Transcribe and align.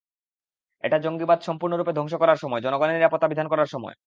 এটা 0.83 0.97
জঙ্গিবাদ 0.99 1.39
সম্পূর্ণরূপে 1.41 1.91
ধ্বংস 1.93 2.13
করার 2.13 2.37
সময়, 2.37 2.61
জনগণের 2.61 2.97
নিরাপত্তা 2.97 3.27
বিধান 3.27 3.47
করার 3.47 3.65
সময়। 3.65 3.95